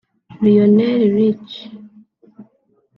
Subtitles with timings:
[0.41, 1.69] Lionel Richie